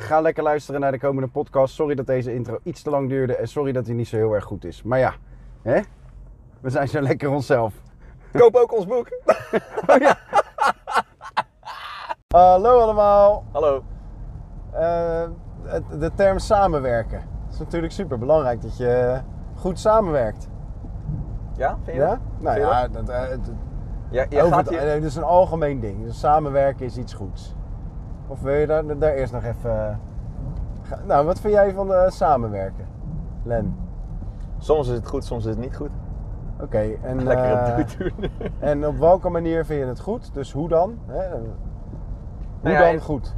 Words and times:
Ga 0.00 0.20
lekker 0.20 0.42
luisteren 0.42 0.80
naar 0.80 0.92
de 0.92 0.98
komende 0.98 1.28
podcast. 1.28 1.74
Sorry 1.74 1.94
dat 1.94 2.06
deze 2.06 2.34
intro 2.34 2.58
iets 2.62 2.82
te 2.82 2.90
lang 2.90 3.08
duurde. 3.08 3.36
En 3.36 3.48
sorry 3.48 3.72
dat 3.72 3.86
hij 3.86 3.94
niet 3.94 4.08
zo 4.08 4.16
heel 4.16 4.32
erg 4.34 4.44
goed 4.44 4.64
is. 4.64 4.82
Maar 4.82 4.98
ja, 4.98 5.12
hè? 5.62 5.80
we 6.60 6.70
zijn 6.70 6.88
zo 6.88 7.00
lekker 7.00 7.30
onszelf. 7.30 7.74
Koop 8.32 8.54
ook 8.54 8.72
ons 8.76 8.86
boek. 8.86 9.08
Hallo 12.34 12.78
allemaal. 12.80 13.44
Hallo. 13.52 13.82
Eh, 14.72 15.24
de 15.98 16.10
term 16.14 16.38
samenwerken. 16.38 17.18
Het 17.18 17.52
is 17.52 17.58
natuurlijk 17.58 17.92
super 17.92 18.18
belangrijk 18.18 18.62
dat 18.62 18.76
je 18.76 19.20
goed 19.54 19.78
samenwerkt. 19.78 20.48
Ja, 21.56 21.78
vind 21.84 21.96
je 21.96 22.02
Ja? 22.02 22.08
dat? 22.08 22.18
Nou 22.38 22.56
Vind 22.56 22.68
ja, 22.68 22.88
dat, 22.88 23.06
Ja, 24.10 24.42
over 24.42 24.56
het, 24.56 24.68
hier... 24.68 24.78
eh, 24.78 24.92
het 24.94 25.04
is 25.04 25.16
een 25.16 25.22
algemeen 25.22 25.80
ding. 25.80 26.04
Dus 26.04 26.18
samenwerken 26.18 26.86
is 26.86 26.96
iets 26.96 27.14
goeds. 27.14 27.54
Of 28.28 28.40
wil 28.40 28.54
je 28.54 28.66
daar, 28.66 28.98
daar 28.98 29.12
eerst 29.12 29.32
nog 29.32 29.44
even... 29.44 29.88
eh, 30.90 30.98
nou, 31.06 31.26
wat 31.26 31.40
vind 31.40 31.52
jij 31.52 31.72
van 31.74 31.92
eh, 31.94 32.08
samenwerken? 32.10 32.86
Len? 33.42 33.76
Soms 34.58 34.88
is 34.88 34.94
het 34.94 35.08
goed, 35.08 35.24
soms 35.24 35.44
is 35.44 35.50
het 35.50 35.58
niet 35.60 35.76
goed. 35.76 35.90
Oké, 36.60 36.78
en, 37.02 37.22
Lekker 37.24 37.52
eh, 37.52 37.76
het 37.76 37.96
doen. 37.98 38.30
en 38.70 38.86
op 38.86 38.98
welke 38.98 39.28
manier 39.28 39.64
vind 39.64 39.80
je 39.80 39.86
het 39.86 40.00
goed? 40.00 40.34
Dus 40.34 40.52
hoe 40.52 40.68
dan? 40.68 40.98
Hè? 41.06 41.30
Hoe 41.30 41.48
Nou 42.60 42.74
ja, 42.74 42.90
dan 42.90 43.00
goed? 43.00 43.34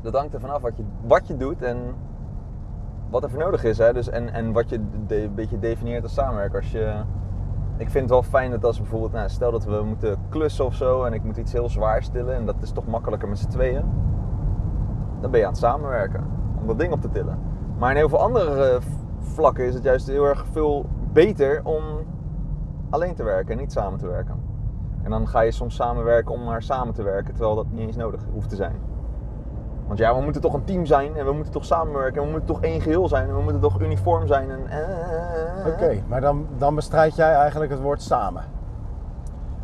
Dat 0.00 0.14
hangt 0.16 0.34
er 0.34 0.40
vanaf 0.40 0.60
wat 0.62 0.76
je, 0.76 0.84
wat 1.06 1.26
je 1.26 1.36
doet 1.36 1.62
en 1.62 1.78
wat 3.10 3.22
er 3.22 3.30
voor 3.30 3.38
nodig 3.40 3.64
is. 3.64 3.78
Hè? 3.78 3.92
Dus 3.92 4.08
en, 4.08 4.32
en 4.32 4.52
wat 4.52 4.68
je 4.70 4.80
de- 5.06 5.22
een 5.22 5.34
beetje 5.34 5.58
definieert 5.58 6.02
als 6.02 6.14
samenwerken. 6.14 6.58
Als 6.58 6.70
je, 6.72 6.92
ik 7.76 7.90
vind 7.90 8.02
het 8.04 8.10
wel 8.10 8.22
fijn 8.22 8.50
dat 8.50 8.64
als 8.64 8.78
bijvoorbeeld, 8.78 9.12
nou, 9.12 9.28
stel 9.28 9.50
dat 9.50 9.64
we 9.64 9.82
moeten 9.84 10.16
klussen 10.28 10.64
of 10.64 10.74
zo 10.74 11.04
en 11.04 11.12
ik 11.12 11.24
moet 11.24 11.36
iets 11.36 11.52
heel 11.52 11.68
zwaars 11.68 12.08
tillen 12.08 12.34
en 12.34 12.46
dat 12.46 12.62
is 12.62 12.70
toch 12.70 12.86
makkelijker 12.86 13.28
met 13.28 13.38
z'n 13.38 13.48
tweeën. 13.48 13.84
Dan 15.20 15.30
ben 15.30 15.40
je 15.40 15.46
aan 15.46 15.52
het 15.52 15.60
samenwerken 15.60 16.26
om 16.60 16.66
dat 16.66 16.78
ding 16.78 16.92
op 16.92 17.00
te 17.00 17.10
tillen. 17.10 17.38
Maar 17.78 17.90
in 17.90 17.96
heel 17.96 18.08
veel 18.08 18.20
andere 18.20 18.68
eh, 18.68 18.82
vlakken 19.18 19.64
is 19.64 19.74
het 19.74 19.82
juist 19.82 20.06
heel 20.06 20.24
erg 20.24 20.46
veel 20.50 20.86
beter 21.12 21.60
om 21.64 21.82
alleen 22.90 23.14
te 23.14 23.22
werken 23.22 23.52
en 23.52 23.58
niet 23.58 23.72
samen 23.72 23.98
te 23.98 24.06
werken. 24.06 24.40
En 25.02 25.10
dan 25.10 25.28
ga 25.28 25.40
je 25.40 25.50
soms 25.50 25.74
samenwerken 25.74 26.34
om 26.34 26.44
maar 26.44 26.62
samen 26.62 26.94
te 26.94 27.02
werken, 27.02 27.34
terwijl 27.34 27.56
dat 27.56 27.66
niet 27.70 27.86
eens 27.86 27.96
nodig 27.96 28.20
hoeft 28.32 28.48
te 28.48 28.56
zijn. 28.56 28.91
Want 29.92 30.04
ja, 30.04 30.14
we 30.16 30.22
moeten 30.22 30.40
toch 30.42 30.54
een 30.54 30.64
team 30.64 30.86
zijn 30.86 31.16
en 31.16 31.24
we 31.24 31.32
moeten 31.32 31.52
toch 31.52 31.64
samenwerken 31.64 32.20
en 32.20 32.26
we 32.26 32.30
moeten 32.30 32.54
toch 32.54 32.62
één 32.62 32.80
geheel 32.80 33.08
zijn 33.08 33.28
en 33.28 33.34
we 33.36 33.42
moeten 33.42 33.60
toch 33.60 33.80
uniform 33.80 34.26
zijn. 34.26 34.50
En, 34.50 34.66
eh, 34.68 35.66
Oké, 35.66 36.02
maar 36.08 36.20
dan, 36.20 36.46
dan 36.58 36.74
bestrijd 36.74 37.16
jij 37.16 37.34
eigenlijk 37.34 37.70
het 37.70 37.80
woord 37.80 38.02
samen. 38.02 38.42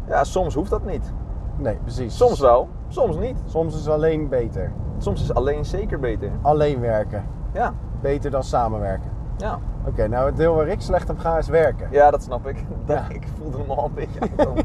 Ja, 0.09 0.25
soms 0.25 0.55
hoeft 0.55 0.71
dat 0.71 0.85
niet. 0.85 1.13
Nee, 1.57 1.75
precies. 1.83 2.17
Soms 2.17 2.41
wel, 2.41 2.69
soms 2.89 3.17
niet. 3.17 3.37
Soms 3.47 3.77
is 3.77 3.89
alleen 3.89 4.29
beter. 4.29 4.73
Soms 4.99 5.23
is 5.23 5.35
alleen 5.35 5.65
zeker 5.65 5.99
beter. 5.99 6.31
Alleen 6.43 6.81
werken. 6.81 7.25
Ja, 7.53 7.73
Beter 8.01 8.31
dan 8.31 8.43
samenwerken. 8.43 9.11
ja. 9.37 9.59
Oké, 9.87 10.09
nou 10.09 10.27
het 10.27 10.37
deel 10.37 10.55
waar 10.55 10.69
ik 10.69 10.81
slecht 10.81 11.11
op 11.11 11.19
ga 11.19 11.39
is 11.39 11.49
werken. 11.49 11.89
Ja, 11.91 12.11
dat 12.11 12.23
snap 12.23 12.47
ik. 12.47 12.65
Ja. 12.87 13.05
Ik 13.09 13.27
voelde 13.39 13.59
hem 13.59 13.71
al 13.71 13.85
een 13.85 13.95
beetje 13.95 14.21
aankomen. 14.37 14.65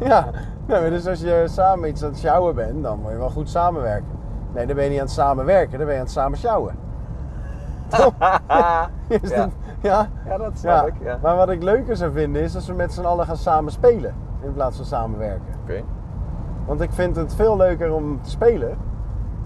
Ja, 0.00 0.26
nee, 0.66 0.90
dus 0.90 1.06
als 1.06 1.20
je 1.20 1.44
samen 1.48 1.88
iets 1.88 2.02
aan 2.02 2.10
het 2.10 2.18
sjouwen 2.18 2.54
bent, 2.54 2.82
dan 2.82 2.98
moet 3.00 3.10
je 3.10 3.16
wel 3.16 3.30
goed 3.30 3.48
samenwerken. 3.48 4.13
Nee, 4.54 4.66
dan 4.66 4.74
ben 4.76 4.84
je 4.84 4.90
niet 4.90 4.98
aan 4.98 5.04
het 5.04 5.14
samenwerken, 5.14 5.76
dan 5.78 5.86
ben 5.86 5.94
je 5.94 6.00
aan 6.00 6.06
het 6.06 6.14
samen 6.14 6.38
sjouwen. 6.38 6.74
Is 9.22 9.30
ja. 9.30 9.36
dat- 9.36 9.50
ja? 9.80 10.08
ja, 10.26 10.36
dat 10.38 10.58
snap 10.58 10.86
ik. 10.86 10.94
Ja. 11.02 11.18
Maar 11.22 11.36
wat 11.36 11.48
ik 11.50 11.62
leuker 11.62 11.96
zou 11.96 12.12
vinden 12.12 12.42
is 12.42 12.54
als 12.54 12.66
we 12.66 12.72
met 12.74 12.92
z'n 12.92 13.04
allen 13.04 13.26
gaan 13.26 13.36
samen 13.36 13.72
spelen 13.72 14.14
in 14.42 14.52
plaats 14.52 14.76
van 14.76 14.84
samenwerken. 14.84 15.54
Oké. 15.62 15.82
Want 16.66 16.80
ik 16.80 16.92
vind 16.92 17.16
het 17.16 17.34
veel 17.34 17.56
leuker 17.56 17.92
om 17.92 18.22
te 18.22 18.30
spelen 18.30 18.76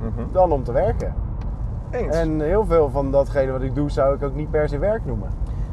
Mhm. 0.00 0.32
dan 0.32 0.52
om 0.52 0.64
te 0.64 0.72
werken. 0.72 1.14
Eens. 1.90 2.16
En 2.16 2.40
heel 2.40 2.66
veel 2.66 2.90
van 2.90 3.10
datgene 3.10 3.52
wat 3.52 3.62
ik 3.62 3.74
doe 3.74 3.90
zou 3.90 4.14
ik 4.14 4.22
ook 4.22 4.34
niet 4.34 4.50
per 4.50 4.68
se 4.68 4.78
werk 4.78 5.04
noemen. 5.04 5.28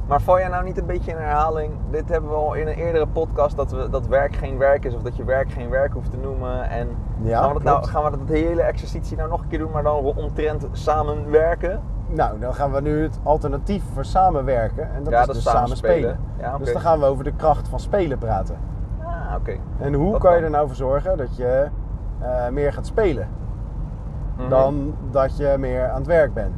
Maar 0.07 0.21
val 0.21 0.39
jij 0.39 0.47
nou 0.47 0.63
niet 0.63 0.77
een 0.77 0.85
beetje 0.85 1.11
in 1.11 1.17
herhaling? 1.17 1.73
Dit 1.89 2.09
hebben 2.09 2.29
we 2.29 2.35
al 2.35 2.53
in 2.53 2.67
een 2.67 2.73
eerdere 2.73 3.07
podcast 3.07 3.55
dat, 3.55 3.71
we, 3.71 3.89
dat 3.89 4.07
werk 4.07 4.35
geen 4.35 4.57
werk 4.57 4.85
is 4.85 4.95
of 4.95 5.01
dat 5.01 5.16
je 5.16 5.23
werk 5.23 5.51
geen 5.51 5.69
werk 5.69 5.93
hoeft 5.93 6.11
te 6.11 6.17
noemen. 6.17 6.69
En 6.69 6.88
Ja, 7.21 7.39
gaan, 7.39 7.47
we 7.47 7.53
dat 7.53 7.63
nou, 7.63 7.85
gaan 7.85 8.03
we 8.03 8.09
dat 8.17 8.19
hele 8.27 8.61
exercitie 8.61 9.17
nou 9.17 9.29
nog 9.29 9.41
een 9.41 9.47
keer 9.47 9.59
doen, 9.59 9.71
maar 9.71 9.83
dan 9.83 9.95
omtrent 9.95 10.67
samenwerken? 10.71 11.81
Nou, 12.07 12.39
dan 12.39 12.53
gaan 12.53 12.71
we 12.71 12.81
nu 12.81 13.01
het 13.03 13.19
alternatief 13.23 13.83
voor 13.94 14.05
samenwerken. 14.05 14.94
En 14.94 15.03
dat 15.03 15.13
Ja, 15.13 15.19
is 15.19 15.25
dat 15.25 15.35
dus 15.35 15.44
samen 15.44 15.77
spelen. 15.77 15.97
spelen. 15.97 16.19
Ja, 16.39 16.49
oké. 16.49 16.63
Dus 16.63 16.73
dan 16.73 16.81
gaan 16.81 16.99
we 16.99 17.05
over 17.05 17.23
de 17.23 17.33
kracht 17.35 17.67
van 17.67 17.79
spelen 17.79 18.17
praten. 18.17 18.55
Ah, 19.03 19.35
oké. 19.39 19.55
En 19.79 19.94
hoe 19.94 20.11
Dat 20.11 20.21
kan 20.21 20.35
je 20.38 20.44
er 20.44 20.49
nou 20.49 20.67
voor 20.67 20.75
zorgen 20.75 21.17
dat 21.17 21.35
je 21.35 21.67
eh, 22.21 22.47
meer 22.49 22.73
gaat 22.73 22.85
spelen 22.85 23.27
Mhm. 24.38 24.49
dan 24.49 24.95
dat 25.11 25.38
je 25.38 25.55
meer 25.59 25.89
aan 25.89 25.97
het 25.97 26.07
werk 26.07 26.33
bent? 26.33 26.55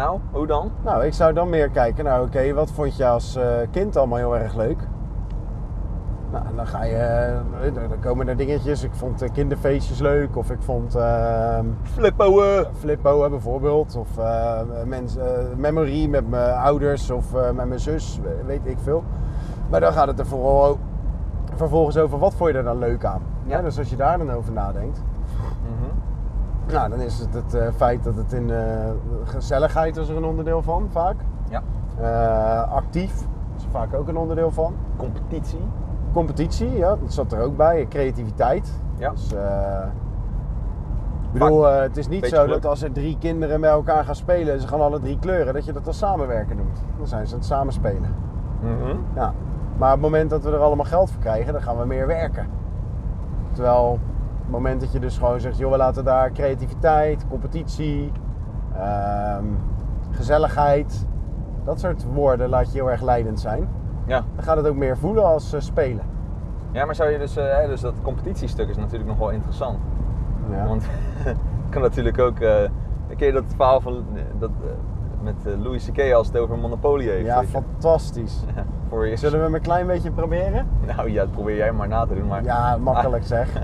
Nou, 0.00 0.18
hoe 0.32 0.46
dan? 0.46 0.70
Nou, 0.82 1.04
ik 1.04 1.12
zou 1.12 1.32
dan 1.32 1.48
meer 1.48 1.68
kijken, 1.70 2.04
nou 2.04 2.26
oké, 2.26 2.52
wat 2.52 2.70
vond 2.70 2.96
je 2.96 3.06
als 3.06 3.36
eh, 3.36 3.46
kind 3.70 3.96
allemaal 3.96 4.18
heel 4.18 4.36
erg 4.36 4.54
leuk? 4.56 4.78
Nou, 6.32 6.44
dan 6.56 6.66
ga 6.66 6.84
je, 6.84 6.94
eh, 6.96 7.74
dan 7.74 8.00
komen 8.00 8.28
er 8.28 8.36
dingetjes. 8.36 8.82
Ik 8.82 8.94
vond 8.94 9.22
eh, 9.22 9.28
kinderfeestjes 9.32 9.98
leuk, 9.98 10.36
of 10.36 10.50
ik 10.50 10.62
vond 10.62 10.94
ehm 10.94 11.64
Flippoen! 11.82 12.64
flippo 12.78 13.24
eh, 13.24 13.30
bijvoorbeeld, 13.30 13.96
of 13.96 14.18
eh 14.18 14.60
mens, 14.84 15.16
eh, 15.16 15.24
memory 15.56 16.06
met 16.08 16.28
mijn 16.28 16.56
ouders 16.58 17.10
of 17.10 17.34
eh, 17.34 17.50
met 17.50 17.66
mijn 17.66 17.80
zus, 17.80 18.20
we- 18.22 18.44
weet 18.46 18.66
ik 18.66 18.78
veel. 18.82 19.02
Maar 19.70 19.80
dan 19.80 19.92
gaat 19.92 20.06
het 20.06 20.18
er 20.18 20.26
vooral 20.26 20.78
vervolgens 21.54 21.96
over 21.96 22.18
wat 22.18 22.34
vond 22.34 22.50
je 22.50 22.56
er 22.56 22.64
dan 22.64 22.78
leuk 22.78 23.04
aan. 23.04 23.22
Ja. 23.44 23.56
Ja, 23.56 23.62
dus 23.62 23.78
als 23.78 23.90
je 23.90 23.96
daar 23.96 24.18
dan 24.18 24.32
over 24.32 24.52
nadenkt. 24.52 25.02
Nou, 26.72 26.90
dan 26.90 27.00
is 27.00 27.18
het 27.18 27.34
het 27.34 27.54
eh, 27.54 27.68
feit 27.76 28.04
dat 28.04 28.16
het 28.16 28.32
in 28.32 28.50
eh, 28.50 28.90
gezelligheid 29.24 29.96
is 29.96 30.08
er 30.08 30.16
een 30.16 30.24
onderdeel 30.24 30.62
van, 30.62 30.88
vaak. 30.90 31.16
Ja. 31.48 31.62
Eh, 32.00 32.72
actief 32.72 33.14
is 33.56 33.64
er 33.64 33.70
vaak 33.70 33.94
ook 33.94 34.08
een 34.08 34.16
onderdeel 34.16 34.50
van. 34.50 34.74
Competitie. 34.96 35.68
Competitie, 36.12 36.76
ja, 36.76 36.96
dat 36.96 37.12
zat 37.12 37.32
er 37.32 37.40
ook 37.40 37.56
bij. 37.56 37.86
Creativiteit. 37.88 38.72
Ja. 38.96 39.10
Dus, 39.10 39.32
ik 41.32 41.38
bedoel, 41.38 41.64
het 41.64 41.96
is 41.96 42.08
niet 42.08 42.20
Beetje 42.20 42.36
zo 42.36 42.42
geluk. 42.42 42.62
dat 42.62 42.70
als 42.70 42.82
er 42.82 42.92
drie 42.92 43.18
kinderen 43.18 43.60
met 43.60 43.70
elkaar 43.70 44.04
gaan 44.04 44.14
spelen 44.14 44.54
en 44.54 44.60
ze 44.60 44.68
gaan 44.68 44.80
alle 44.80 45.00
drie 45.00 45.18
kleuren, 45.18 45.54
dat 45.54 45.64
je 45.64 45.72
dat 45.72 45.86
als 45.86 45.98
samenwerken 45.98 46.56
noemt. 46.56 46.82
Dan 46.96 47.06
zijn 47.06 47.26
ze 47.26 47.32
aan 47.32 47.38
het 47.38 47.48
samenspelen. 47.48 48.14
Mhm. 48.60 48.96
Ja. 49.14 49.32
Maar 49.76 49.88
op 49.88 50.02
het 50.02 50.10
moment 50.10 50.30
dat 50.30 50.44
we 50.44 50.50
er 50.50 50.58
allemaal 50.58 50.84
geld 50.84 51.10
voor 51.10 51.20
krijgen, 51.20 51.52
dan 51.52 51.62
gaan 51.62 51.78
we 51.78 51.86
meer 51.86 52.06
werken. 52.06 52.46
Terwijl 53.52 53.98
het 54.50 54.58
moment 54.58 54.80
dat 54.80 54.92
je 54.92 54.98
dus 54.98 55.18
gewoon 55.18 55.40
zegt, 55.40 55.58
joh, 55.58 55.70
we 55.70 55.76
laten 55.76 56.04
daar 56.04 56.32
creativiteit, 56.32 57.26
competitie, 57.28 58.12
ehm, 58.74 59.44
gezelligheid, 60.10 61.06
dat 61.64 61.80
soort 61.80 62.04
woorden 62.12 62.48
laat 62.48 62.72
je 62.72 62.78
heel 62.78 62.90
erg 62.90 63.02
leidend 63.02 63.40
zijn. 63.40 63.68
Ja. 64.06 64.24
Dan 64.34 64.44
gaat 64.44 64.56
het 64.56 64.66
ook 64.66 64.76
meer 64.76 64.96
voelen 64.98 65.24
als 65.24 65.52
eh, 65.52 65.60
spelen. 65.60 66.04
ja, 66.72 66.84
maar 66.84 66.94
zou 66.94 67.10
je 67.10 67.18
dus, 67.18 67.34
hè, 67.34 67.66
dus 67.66 67.80
dat 67.80 67.94
competitiestuk 68.02 68.68
is 68.68 68.76
natuurlijk 68.76 69.08
nog 69.08 69.18
wel 69.18 69.30
interessant. 69.30 69.78
Ja. 70.50 70.66
Want 70.66 70.82
ik 71.24 71.70
kan 71.70 71.82
natuurlijk 71.82 72.18
ook. 72.18 72.38
eh 72.38 72.70
ken 73.16 73.26
je 73.26 73.32
dat 73.32 73.44
verhaal 73.56 73.80
van 73.80 74.04
dat, 74.38 74.50
met 75.22 75.34
Louis 75.62 75.90
C.K. 75.90 76.12
als 76.12 76.26
het 76.26 76.36
over 76.36 76.58
Monopoly 76.58 77.08
heeft? 77.08 77.26
ja, 77.26 77.40
je? 77.40 77.48
Voor 78.90 79.06
je... 79.06 79.16
Zullen 79.16 79.38
we 79.38 79.44
hem 79.44 79.54
een 79.54 79.60
klein 79.60 79.86
beetje 79.86 80.10
proberen? 80.10 80.66
Nou 80.96 81.10
ja, 81.10 81.22
dat 81.22 81.32
probeer 81.32 81.56
jij 81.56 81.72
maar 81.72 81.88
na 81.88 82.06
te 82.06 82.14
doen. 82.14 82.26
Maar... 82.26 82.44
Ja, 82.44 82.76
makkelijk 82.76 83.24
zeg. 83.24 83.48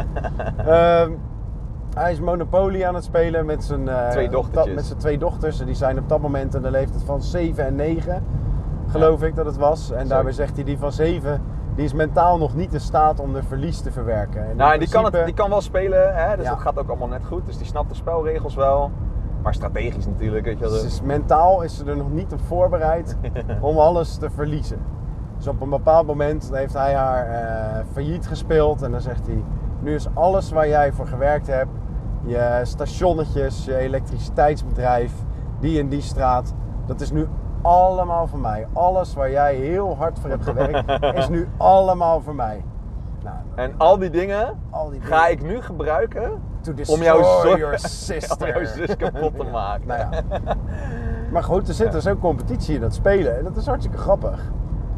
Ehm, 0.67 1.11
hij 1.95 2.13
is 2.13 2.21
Monopoly 2.21 2.85
aan 2.85 2.95
het 2.95 3.05
spelen 3.05 3.47
met 3.47 3.65
zijn, 3.65 3.89
eh, 3.89 4.09
Twee 4.09 4.29
dochtertjes. 4.29 4.75
met 4.75 4.85
zijn 4.85 4.99
twee 4.99 5.19
dochters. 5.19 5.59
Die 5.59 5.75
zijn 5.75 5.99
op 5.99 6.09
dat 6.09 6.21
moment 6.21 6.55
in 6.55 6.63
de 6.63 6.71
leeftijd 6.71 7.03
van 7.03 7.23
7 7.23 7.65
en 7.67 7.75
9, 7.75 8.25
geloof 8.89 9.23
ik 9.23 9.35
dat 9.35 9.47
het 9.47 9.57
was. 9.57 9.91
En 9.91 10.09
daarbij 10.09 10.33
zegt 10.33 10.55
hij, 10.55 10.65
die 10.65 10.79
van 10.79 10.93
7, 10.93 11.43
die 11.75 11.85
is 11.85 11.93
mentaal 11.93 12.39
nog 12.39 12.55
niet 12.55 12.73
in 12.73 12.81
staat 12.81 13.21
om 13.21 13.33
de 13.33 13.43
verlies 13.43 13.81
te 13.81 13.93
verwerken. 13.93 14.49
En 14.51 14.57
Nou, 14.57 14.73
en 14.73 14.79
die 14.79 14.89
kan, 14.89 15.05
het, 15.05 15.25
die 15.25 15.35
kan 15.35 15.51
wel 15.51 15.61
spelen, 15.61 16.15
hè? 16.15 16.37
dus 16.37 16.45
Ja. 16.45 16.51
dat 16.51 16.61
gaat 16.61 16.79
ook 16.79 16.89
allemaal 16.89 17.09
net 17.09 17.25
goed. 17.25 17.47
Dus 17.47 17.57
die 17.57 17.67
snapt 17.67 17.89
de 17.89 17.95
spelregels 17.95 18.55
wel. 18.55 18.91
Maar 19.43 19.55
strategisch 19.55 20.07
natuurlijk, 20.07 20.45
weet 20.45 20.59
je 20.59 20.65
wel. 20.65 20.73
Dus 20.83 21.03
mentaal 21.03 21.63
is 21.63 21.77
ze 21.77 21.85
er 21.85 21.97
nog 21.97 22.11
niet 22.13 22.33
op 22.33 22.41
voorbereid 22.41 23.17
om 23.61 23.79
alles 23.79 24.17
te 24.17 24.31
verliezen. 24.31 24.79
Dus 25.37 25.47
op 25.47 25.61
een 25.61 25.69
bepaald 25.71 26.07
moment 26.07 26.51
heeft 26.53 26.75
hij 26.75 26.95
haar 26.95 27.27
eh, 27.27 27.85
failliet 27.93 28.27
gespeeld 28.27 28.83
en 28.83 28.91
dan 28.91 29.01
zegt 29.01 29.27
hij: 29.27 29.45
Nu 29.81 29.95
is 29.95 30.07
alles 30.15 30.51
waar 30.51 30.69
jij 30.69 30.93
voor 30.93 31.07
gewerkt 31.07 31.47
hebt, 31.47 31.71
je 32.25 32.61
stationnetjes, 32.63 33.65
je 33.65 33.77
elektriciteitsbedrijf, 33.77 35.13
die 35.61 35.81
en 35.81 35.89
die 35.89 36.01
straat, 36.03 36.55
dat 36.87 37.01
is 37.01 37.11
nu 37.13 37.29
allemaal 37.63 38.27
voor 38.27 38.39
mij. 38.39 38.67
Alles 38.73 39.15
waar 39.15 39.31
jij 39.31 39.55
heel 39.55 39.97
hard 39.97 40.19
voor 40.19 40.31
hebt 40.31 40.45
gewerkt, 40.45 41.03
is 41.19 41.29
nu 41.29 41.49
allemaal 41.57 42.21
voor 42.21 42.35
mij. 42.35 42.65
Nou, 43.23 43.37
En 43.55 43.75
al 43.79 43.99
die 43.99 44.11
dingen 44.11 44.59
al 44.71 44.91
die 44.91 45.01
ga 45.01 45.27
ik 45.27 45.43
nu 45.43 45.61
gebruiken 45.63 46.31
To 46.61 46.73
om 46.87 47.03
jouw, 47.03 47.17
destroy 47.19 47.51
zo- 47.51 47.59
your 47.59 47.79
sister. 47.79 48.47
om 48.57 48.63
jouw 48.63 48.65
zus 48.65 48.97
kapot 48.97 49.37
te 49.37 49.45
maken. 49.53 49.87
Nou 49.87 50.01
ja. 50.01 50.11
Maar 51.33 51.43
goed, 51.45 51.69
er 51.69 51.75
zit 51.75 51.93
dus 51.93 52.07
ook 52.07 52.21
competitie 52.21 52.75
in 52.75 52.81
dat 52.81 52.95
spelen. 52.95 53.39
En 53.39 53.45
dat 53.45 53.57
is 53.57 53.67
hartstikke 53.67 53.99
grappig. 53.99 54.53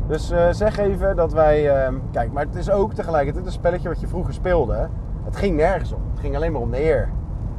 Dus 0.08 0.30
eh, 0.30 0.48
zeg 0.50 0.78
even 0.78 1.16
dat 1.16 1.32
wij... 1.32 1.84
ehm, 1.84 1.94
kijk, 2.12 2.32
maar 2.32 2.44
het 2.44 2.54
is 2.54 2.70
ook 2.70 2.92
tegelijkertijd 2.92 3.46
een 3.46 3.52
spelletje 3.52 3.88
wat 3.88 4.00
je 4.00 4.06
vroeger 4.06 4.34
speelde. 4.34 4.88
Het 5.24 5.36
ging 5.36 5.56
nergens 5.56 5.92
om. 5.92 6.02
Het 6.10 6.20
ging 6.20 6.36
alleen 6.36 6.52
maar 6.52 6.60
om 6.60 6.70
de 6.70 6.82
eer. 6.84 7.08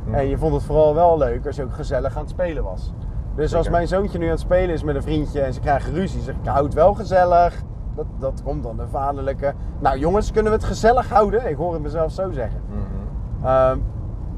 Hm. 0.06 0.14
En 0.14 0.28
je 0.28 0.38
vond 0.38 0.54
het 0.54 0.64
vooral 0.64 0.94
wel 0.94 1.18
leuk 1.18 1.46
als 1.46 1.56
je 1.56 1.64
ook 1.64 1.74
gezellig 1.74 2.16
aan 2.16 2.22
het 2.22 2.30
spelen 2.30 2.64
was. 2.64 2.94
Dus 3.36 3.56
als 3.56 3.70
mijn 3.70 3.88
zoontje 3.88 4.18
nu 4.18 4.26
aan 4.26 4.32
het 4.32 4.40
spelen 4.40 4.76
is 4.76 4.84
met 4.84 4.96
een 4.96 5.02
vriendje 5.02 5.42
en 5.42 5.54
ze 5.54 5.60
krijgen 5.60 5.94
ruzie, 5.94 6.22
zeg 6.22 6.36
ik, 6.36 6.48
hou 6.48 6.66
het 6.66 6.74
wel 6.74 6.94
gezellig. 6.94 7.64
Dat, 7.96 8.06
dat 8.20 8.42
komt 8.44 8.64
dan 8.64 8.78
de 8.78 8.88
vaderlijke. 8.88 9.54
Nou 9.80 9.98
jongens, 9.98 10.32
kunnen 10.32 10.52
we 10.52 10.58
het 10.58 10.68
gezellig 10.68 11.10
houden? 11.10 11.50
Ik 11.50 11.56
hoor 11.56 11.74
het 11.74 11.82
mezelf 11.82 12.12
zo 12.12 12.32
zeggen. 12.32 12.62
Mhm. 12.70 13.46
Ehm, 13.46 13.78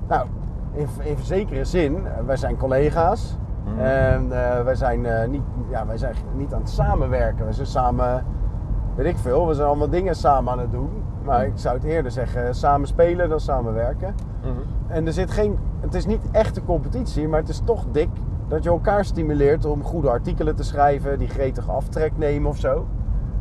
nou, 0.07 0.27
in, 0.73 0.87
in 1.03 1.17
zekere 1.21 1.65
zin, 1.65 2.07
eh, 2.07 2.11
wij 2.25 2.37
zijn 2.37 2.57
collega's. 2.57 3.37
Mhm. 3.65 3.79
En 3.79 4.31
eh, 4.31 4.63
wij, 4.63 4.75
zijn, 4.75 5.05
eh, 5.05 5.27
niet, 5.29 5.41
ja, 5.69 5.85
wij 5.85 5.97
zijn 5.97 6.15
niet 6.35 6.53
aan 6.53 6.59
het 6.59 6.69
samenwerken. 6.69 7.45
We 7.45 7.53
zijn 7.53 7.67
samen, 7.67 8.25
weet 8.95 9.05
ik 9.05 9.17
veel, 9.17 9.47
we 9.47 9.53
zijn 9.53 9.67
allemaal 9.67 9.89
dingen 9.89 10.15
samen 10.15 10.51
aan 10.51 10.59
het 10.59 10.71
doen. 10.71 10.89
Maar 11.23 11.45
ik 11.45 11.51
zou 11.55 11.75
het 11.75 11.83
eerder 11.83 12.11
zeggen, 12.11 12.55
samen 12.55 12.87
spelen 12.87 13.29
dan 13.29 13.39
samenwerken. 13.39 14.15
Mhm. 14.41 14.51
En 14.87 15.05
er 15.05 15.13
zit 15.13 15.31
geen, 15.31 15.57
het 15.79 15.93
is 15.93 16.05
niet 16.05 16.21
echt 16.31 16.57
een 16.57 16.65
competitie, 16.65 17.27
maar 17.27 17.39
het 17.39 17.49
is 17.49 17.61
toch 17.65 17.85
dik 17.91 18.09
dat 18.47 18.63
je 18.63 18.69
elkaar 18.69 19.05
stimuleert 19.05 19.65
om 19.65 19.83
goede 19.83 20.09
artikelen 20.09 20.55
te 20.55 20.63
schrijven, 20.63 21.19
die 21.19 21.27
gretig 21.27 21.69
aftrek 21.69 22.17
nemen 22.17 22.49
of 22.49 22.57
zo. 22.57 22.87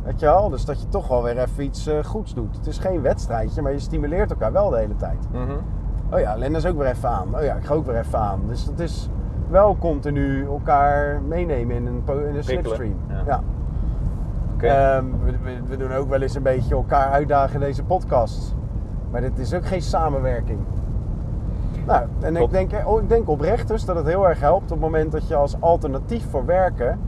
Weet 0.03 0.19
je 0.19 0.25
wel? 0.25 0.49
Dus 0.49 0.65
dat 0.65 0.81
je 0.81 0.87
toch 0.87 1.07
wel 1.07 1.23
weer 1.23 1.37
even 1.37 1.63
iets 1.63 1.87
eh, 1.87 2.03
goeds 2.03 2.33
doet. 2.33 2.55
Het 2.57 2.67
is 2.67 2.77
geen 2.77 3.01
wedstrijdje, 3.01 3.61
maar 3.61 3.71
je 3.71 3.79
stimuleert 3.79 4.31
elkaar 4.31 4.51
wel 4.51 4.69
de 4.69 4.77
hele 4.77 4.95
tijd. 4.95 5.27
Mhm. 5.31 5.51
Oh 6.11 6.19
ja, 6.19 6.35
Linda 6.35 6.57
is 6.57 6.65
ook 6.65 6.77
weer 6.77 6.87
even 6.87 7.09
aan. 7.09 7.35
Oh 7.35 7.43
ja, 7.43 7.55
ik 7.55 7.65
ga 7.65 7.73
ook 7.73 7.85
weer 7.85 7.97
even 7.97 8.19
aan. 8.19 8.39
Dus 8.47 8.65
het 8.65 8.79
is 8.79 9.09
wel 9.51 9.77
continu 9.79 10.45
elkaar 10.45 11.21
meenemen 11.27 11.75
in 11.75 11.85
een, 11.87 12.03
in 12.07 12.35
een 12.35 12.43
slipstream. 12.43 12.95
ja. 13.09 13.23
Ja. 13.25 13.41
Oké. 14.53 14.67
Ehm, 14.67 15.05
we, 15.23 15.33
we- 15.67 15.77
doen 15.77 15.91
ook 15.93 16.09
wel 16.09 16.21
eens 16.21 16.35
een 16.35 16.43
beetje 16.43 16.75
elkaar 16.75 17.11
uitdagen 17.11 17.53
in 17.53 17.59
deze 17.59 17.83
podcast. 17.83 18.55
Maar 19.11 19.21
dit 19.21 19.37
is 19.39 19.53
ook 19.53 19.65
geen 19.65 19.81
samenwerking. 19.81 20.59
Nou, 21.85 22.05
en 22.19 22.35
ik 22.35 22.51
denk, 22.51 22.71
oh, 22.85 23.01
ik 23.01 23.09
denk 23.09 23.29
oprecht 23.29 23.67
dus 23.67 23.85
dat 23.85 23.95
het 23.95 24.05
heel 24.05 24.27
erg 24.27 24.39
helpt 24.39 24.63
op 24.63 24.69
het 24.69 24.79
moment 24.79 25.11
dat 25.11 25.27
je 25.27 25.35
als 25.35 25.61
alternatief 25.61 26.29
voor 26.29 26.45
werken. 26.45 26.99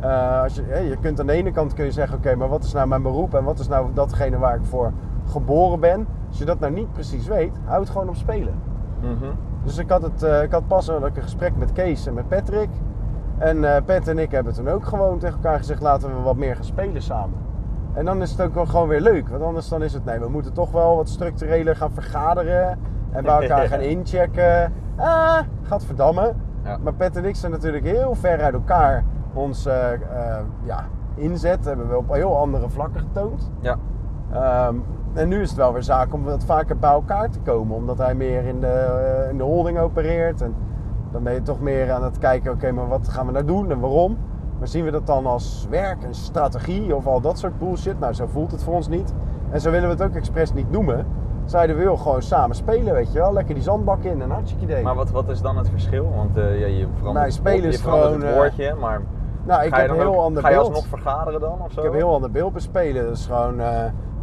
eh, 0.00 0.42
als 0.42 0.54
je, 0.54 0.62
hè, 0.66 0.78
je 0.78 0.96
kunt 0.96 1.20
aan 1.20 1.26
de 1.26 1.32
ene 1.32 1.50
kant 1.52 1.74
kun 1.74 1.84
je 1.84 1.90
zeggen, 1.92 2.16
oké, 2.18 2.34
maar 2.34 2.48
wat 2.48 2.64
is 2.64 2.72
nou 2.72 2.88
mijn 2.88 3.02
beroep 3.02 3.34
en 3.34 3.44
wat 3.44 3.58
is 3.58 3.68
nou 3.68 3.88
datgene 3.94 4.38
waar 4.38 4.54
ik 4.54 4.64
voor 4.64 4.92
geboren 5.26 5.80
ben? 5.80 6.06
Als 6.28 6.38
je 6.38 6.44
dat 6.44 6.60
nou 6.60 6.72
niet 6.72 6.92
precies 6.92 7.26
weet, 7.26 7.52
houd 7.64 7.90
gewoon 7.90 8.08
op 8.08 8.16
spelen. 8.16 8.54
Mhm. 9.00 9.30
Dus 9.64 9.78
ik 9.78 9.90
had, 9.90 10.02
het, 10.02 10.22
eh, 10.22 10.42
ik 10.42 10.50
had 10.50 10.66
pas 10.66 10.90
ook 10.90 11.16
een 11.16 11.22
gesprek 11.22 11.56
met 11.56 11.72
Kees 11.72 12.06
en 12.06 12.14
met 12.14 12.28
Patrick. 12.28 12.68
En 13.38 13.74
eh 13.74 13.82
Pat 13.84 14.08
en 14.08 14.18
ik 14.18 14.30
hebben 14.30 14.52
toen 14.52 14.68
ook 14.68 14.84
gewoon 14.84 15.18
tegen 15.18 15.34
elkaar 15.34 15.58
gezegd: 15.58 15.80
laten 15.82 16.16
we 16.16 16.22
wat 16.22 16.36
meer 16.36 16.54
gaan 16.54 16.64
spelen 16.64 17.02
samen. 17.02 17.38
En 17.92 18.04
dan 18.04 18.22
is 18.22 18.30
het 18.30 18.40
ook 18.40 18.54
wel 18.54 18.66
gewoon 18.66 18.88
weer 18.88 19.00
leuk. 19.00 19.28
Want 19.28 19.42
anders 19.42 19.68
dan 19.68 19.82
is 19.82 19.92
het, 19.92 20.04
nee, 20.04 20.18
we 20.18 20.28
moeten 20.28 20.52
toch 20.52 20.70
wel 20.70 20.96
wat 20.96 21.08
structureler 21.08 21.76
gaan 21.76 21.92
vergaderen. 21.92 22.78
En 23.10 23.22
bij 23.22 23.40
elkaar 23.40 23.66
gaan 23.66 23.80
inchecken. 23.94 24.72
Ah, 24.96 25.38
gaat 25.62 25.84
verdammen. 25.84 26.36
Ja. 26.64 26.78
Maar 26.82 26.94
Pat 26.94 27.16
en 27.16 27.24
ik 27.24 27.36
zijn 27.36 27.52
natuurlijk 27.52 27.84
heel 27.84 28.14
ver 28.14 28.42
uit 28.42 28.54
elkaar 28.54 29.04
ons 29.32 29.66
eh, 29.66 29.88
ja, 30.62 30.84
inzet. 31.14 31.64
Hebben 31.64 31.88
we 31.88 31.96
op 31.96 32.12
heel 32.12 32.36
andere 32.38 32.68
vlakken 32.68 33.00
getoond. 33.00 33.50
Ja. 33.60 33.76
Ehm, 34.32 34.76
en 35.12 35.28
nu 35.28 35.40
is 35.40 35.48
het 35.48 35.58
wel 35.58 35.72
weer 35.72 35.82
zaak 35.82 36.14
om 36.14 36.24
wat 36.24 36.44
vaker 36.44 36.78
bij 36.78 36.90
elkaar 36.90 37.30
te 37.30 37.38
komen. 37.40 37.76
Omdat 37.76 37.98
hij 37.98 38.14
meer 38.14 38.44
in 38.44 38.60
de, 38.60 38.66
eh, 38.66 39.30
in 39.30 39.36
de 39.36 39.42
holding 39.44 39.78
opereert. 39.78 40.40
En 40.40 40.54
dan 41.12 41.22
ben 41.22 41.32
je 41.32 41.42
toch 41.42 41.60
meer 41.60 41.92
aan 41.92 42.04
het 42.04 42.18
kijken, 42.18 42.52
oké, 42.52 42.72
maar 42.72 42.88
wat 42.88 43.08
gaan 43.08 43.26
we 43.26 43.32
nou 43.32 43.44
doen 43.44 43.70
en 43.70 43.80
waarom? 43.80 44.18
Maar 44.58 44.68
zien 44.68 44.84
we 44.84 44.90
dat 44.90 45.06
dan 45.06 45.26
als 45.26 45.66
werk 45.70 46.02
en 46.02 46.14
strategie 46.14 46.94
of 46.94 47.06
al 47.06 47.20
dat 47.20 47.38
soort 47.38 47.58
bullshit? 47.58 48.00
Nou, 48.00 48.12
zo 48.12 48.26
voelt 48.26 48.50
het 48.50 48.62
voor 48.62 48.74
ons 48.74 48.88
niet. 48.88 49.14
En 49.50 49.60
zo 49.60 49.70
willen 49.70 49.88
we 49.88 49.94
het 49.94 50.02
ook 50.02 50.14
expres 50.14 50.52
niet 50.52 50.70
noemen. 50.70 51.06
Zeiden 51.44 51.76
we 51.76 51.82
wil 51.82 51.96
gewoon 51.96 52.22
samen 52.22 52.56
spelen, 52.56 52.94
weet 52.94 53.12
je 53.12 53.18
wel. 53.18 53.32
Lekker 53.32 53.54
die 53.54 53.62
zandbak 53.62 54.02
in, 54.02 54.20
een 54.20 54.30
hartstikke 54.30 54.64
idee. 54.64 54.82
Maar 54.82 54.94
wat, 54.94 55.10
wat 55.10 55.28
is 55.28 55.40
dan 55.40 55.56
het 55.56 55.68
verschil? 55.68 56.12
Want 56.16 56.36
eh, 56.36 56.60
ja, 56.60 56.66
je 56.66 56.86
verandert, 56.94 57.14
Nou, 57.14 57.30
spelen 57.30 57.62
je 57.62 57.68
is 57.68 57.80
verandert 57.80 58.06
gewoon, 58.08 58.20
het 58.20 58.30
eh, 58.30 58.36
woordje, 58.36 58.74
maar 58.74 59.00
nou, 59.46 59.62
ik 59.64 59.74
je 59.74 59.80
heb 59.80 59.90
een 59.90 59.96
heel 59.96 60.14
ook, 60.14 60.20
ander 60.20 60.42
ga 60.42 60.48
je 60.48 60.54
beeld. 60.54 60.66
alsnog 60.66 60.86
vergaderen 60.86 61.40
dan 61.40 61.60
of 61.62 61.72
zo? 61.72 61.78
Ik 61.78 61.84
heb 61.84 61.92
een 61.92 61.98
heel 61.98 62.14
ander 62.14 62.30
beeld 62.30 62.52
bespelen. 62.52 63.04
Dat 63.04 63.16
is 63.16 63.26
gewoon 63.26 63.60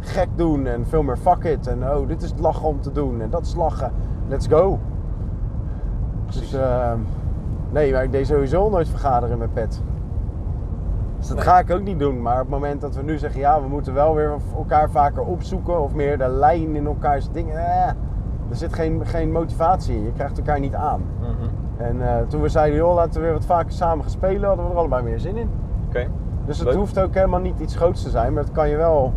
gek 0.00 0.28
doen 0.34 0.66
en 0.66 0.86
veel 0.86 1.02
meer 1.02 1.16
fuck 1.16 1.44
it. 1.44 1.66
En 1.66 1.82
oh, 1.90 2.08
dit 2.08 2.22
is 2.22 2.30
het 2.30 2.38
lachen 2.40 2.68
om 2.68 2.80
te 2.80 2.92
doen 2.92 3.20
en 3.20 3.30
dat 3.30 3.42
is 3.42 3.54
lachen. 3.54 3.92
Let's 4.28 4.46
go. 4.46 4.78
Precies. 6.24 6.50
Dus 6.50 6.60
eh, 6.60 6.92
nee, 7.70 7.92
maar 7.92 8.02
ik 8.04 8.12
deed 8.12 8.26
sowieso 8.26 8.70
nooit 8.70 8.88
vergaderen 8.88 9.38
met 9.38 9.52
Pet. 9.54 9.82
Dus 11.18 11.26
dat 11.28 11.36
Nee. 11.36 11.46
ga 11.46 11.58
ik 11.58 11.70
ook 11.70 11.82
niet 11.82 11.98
doen. 11.98 12.22
Maar 12.22 12.34
op 12.34 12.40
het 12.40 12.48
moment 12.48 12.80
dat 12.80 12.94
we 12.94 13.02
nu 13.02 13.18
zeggen, 13.18 13.40
ja, 13.40 13.60
we 13.62 13.68
moeten 13.68 13.94
wel 13.94 14.14
weer 14.14 14.32
elkaar 14.56 14.90
vaker 14.90 15.22
opzoeken 15.22 15.80
of 15.82 15.94
meer 15.94 16.18
de 16.18 16.28
lijn 16.28 16.76
in 16.76 16.86
elkaars 16.86 17.30
dingen. 17.30 17.56
Eh, 17.56 17.86
er 18.50 18.56
zit 18.56 18.72
geen, 18.74 19.06
geen 19.06 19.32
motivatie 19.32 19.96
in. 19.96 20.04
Je 20.04 20.12
krijgt 20.12 20.38
elkaar 20.38 20.60
niet 20.60 20.74
aan. 20.74 21.00
Mhm. 21.20 21.30
En 21.76 22.02
eh, 22.08 22.22
toen 22.28 22.40
we 22.42 22.48
zeiden, 22.48 22.78
joh, 22.78 22.94
laten 22.94 23.14
we 23.14 23.20
weer 23.20 23.32
wat 23.32 23.44
vaker 23.44 23.72
samen 23.72 24.02
gaan 24.02 24.10
spelen, 24.12 24.48
hadden 24.48 24.64
we 24.66 24.70
er 24.72 24.76
allebei 24.78 25.02
meer 25.02 25.20
zin 25.20 25.36
in. 25.36 25.50
Oké. 25.88 26.06
Dus 26.44 26.58
het 26.58 26.66
Leuk. 26.68 26.76
hoeft 26.76 27.00
ook 27.00 27.14
helemaal 27.14 27.40
niet 27.40 27.60
iets 27.60 27.76
groots 27.76 28.02
te 28.02 28.10
zijn, 28.10 28.32
maar 28.32 28.42
het 28.42 28.52
kan 28.52 28.68
je 28.68 28.76
wel 28.76 29.12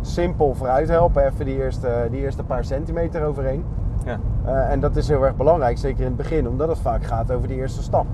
simpel 0.00 0.54
vooruit 0.54 0.88
helpen. 0.88 1.24
Even 1.24 1.44
die 1.44 1.56
eerste, 1.62 2.08
die 2.10 2.20
eerste 2.20 2.44
paar 2.44 2.64
centimeter 2.64 3.24
overheen. 3.24 3.64
Ja. 4.04 4.18
Eh, 4.44 4.70
en 4.70 4.80
dat 4.80 4.96
is 4.96 5.08
heel 5.08 5.24
erg 5.24 5.36
belangrijk, 5.36 5.78
zeker 5.78 6.00
in 6.00 6.06
het 6.06 6.16
begin, 6.16 6.48
omdat 6.48 6.68
het 6.68 6.78
vaak 6.78 7.04
gaat 7.04 7.32
over 7.32 7.48
die 7.48 7.56
eerste 7.56 7.82
stap. 7.82 8.06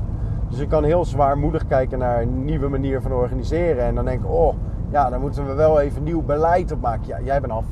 Dus 0.48 0.58
je 0.58 0.66
kan 0.66 0.84
heel 0.84 1.04
zwaarmoedig 1.04 1.66
kijken 1.66 1.98
naar 1.98 2.22
een 2.22 2.44
nieuwe 2.44 2.68
manier 2.68 3.02
van 3.02 3.12
organiseren. 3.12 3.84
En 3.84 3.94
dan 3.94 4.04
denken, 4.04 4.28
oh, 4.28 4.54
ja, 4.88 5.10
daar 5.10 5.20
moeten 5.20 5.46
we 5.46 5.52
wel 5.54 5.80
even 5.80 6.02
nieuw 6.02 6.22
beleid 6.22 6.72
op 6.72 6.80
maken. 6.80 7.06
Ja, 7.06 7.20
jij 7.20 7.40
bent 7.40 7.52
af. 7.52 7.64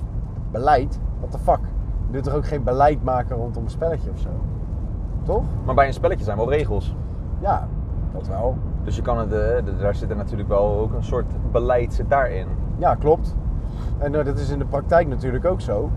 Beleid? 0.50 0.98
What 1.18 1.30
the 1.30 1.38
fuck? 1.38 1.60
Je 2.06 2.12
doet 2.12 2.22
toch 2.22 2.34
ook 2.34 2.46
geen 2.46 2.62
beleid 2.62 3.04
maken 3.04 3.36
rondom 3.36 3.64
een 3.64 3.70
spelletje 3.70 4.10
of 4.10 4.18
zo? 4.18 4.28
Toch? 5.22 5.42
Maar 5.64 5.74
bij 5.74 5.86
een 5.86 5.92
spelletje 5.92 6.24
zijn 6.24 6.36
wel 6.36 6.50
regels. 6.50 6.96
Ja, 7.38 7.68
dat 8.12 8.26
wel. 8.28 8.56
Dus 8.84 8.96
je 8.96 9.02
kan 9.02 9.18
het, 9.18 9.28
d- 9.30 9.80
daar 9.80 9.94
zit 9.94 10.10
er 10.10 10.16
natuurlijk 10.16 10.48
wel 10.48 10.78
ook 10.80 10.92
een 10.94 11.04
soort 11.04 11.26
beleid 11.52 11.92
zit 11.94 12.10
daarin. 12.10 12.46
Ja, 12.76 12.94
klopt. 12.94 13.36
En 13.98 14.14
eh, 14.14 14.24
dat 14.24 14.38
is 14.38 14.50
in 14.50 14.58
de 14.58 14.64
praktijk 14.64 15.08
natuurlijk 15.08 15.44
ook 15.44 15.60
zo. 15.60 15.90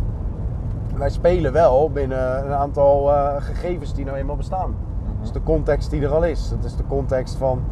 Wij 0.95 1.09
spelen 1.09 1.53
wel 1.53 1.91
binnen 1.91 2.45
een 2.45 2.53
aantal 2.53 3.13
eh, 3.13 3.35
gegevens 3.39 3.93
die 3.93 4.05
nou 4.05 4.17
eenmaal 4.17 4.35
bestaan. 4.35 4.75
Dat 5.17 5.25
is 5.25 5.31
de 5.31 5.43
context 5.43 5.89
die 5.89 6.01
er 6.01 6.13
al 6.13 6.23
is. 6.23 6.49
Dat 6.49 6.63
is 6.63 6.75
de 6.75 6.85
context 6.87 7.35
van 7.35 7.63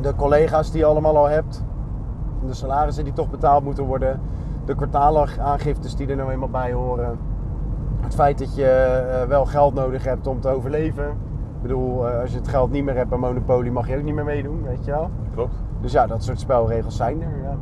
de 0.00 0.14
collega's 0.14 0.70
die 0.70 0.80
je 0.80 0.86
allemaal 0.86 1.16
al 1.16 1.28
hebt. 1.28 1.64
De 2.46 2.54
salarissen 2.54 3.04
die 3.04 3.12
toch 3.12 3.30
betaald 3.30 3.64
moeten 3.64 3.84
worden. 3.84 4.20
De 4.64 4.74
kwartaalaangiftes 4.74 5.96
die 5.96 6.06
er 6.06 6.16
nou 6.16 6.30
eenmaal 6.30 6.48
bij 6.48 6.72
horen. 6.72 7.18
Het 8.00 8.14
feit 8.14 8.38
dat 8.38 8.54
je 8.54 8.66
eh, 8.66 9.28
wel 9.28 9.44
geld 9.44 9.74
nodig 9.74 10.04
hebt 10.04 10.26
om 10.26 10.40
te 10.40 10.48
overleven. 10.48 11.06
Ik 11.56 11.62
bedoel, 11.62 12.06
als 12.08 12.30
je 12.30 12.36
het 12.36 12.48
geld 12.48 12.70
niet 12.70 12.84
meer 12.84 12.96
hebt 12.96 13.08
bij 13.08 13.18
Monopoly 13.18 13.68
mag 13.68 13.88
je 13.88 13.96
ook 13.96 14.02
niet 14.02 14.14
meer 14.14 14.24
meedoen, 14.24 14.62
weet 14.62 14.84
je 14.84 14.90
wel. 14.90 15.10
Klopt. 15.34 15.54
Dus 15.80 15.92
ja, 15.92 16.06
dat 16.06 16.24
soort 16.24 16.40
spelregels 16.40 16.96
zijn 16.96 17.22
er. 17.22 17.42
Ja. 17.42 17.56